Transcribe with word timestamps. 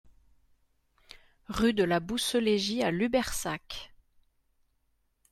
Rue 1.47 1.73
de 1.75 1.83
la 1.83 1.99
Bousseleygie 1.99 2.81
à 2.81 2.89
Lubersac 2.89 3.91